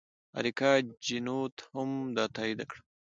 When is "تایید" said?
2.35-2.59